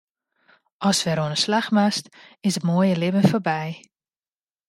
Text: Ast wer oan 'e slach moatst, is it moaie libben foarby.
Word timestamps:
Ast 0.87 1.05
wer 1.05 1.21
oan 1.23 1.35
'e 1.35 1.39
slach 1.43 1.69
moatst, 1.75 2.05
is 2.47 2.57
it 2.59 2.67
moaie 2.67 2.95
libben 3.01 3.29
foarby. 3.29 3.69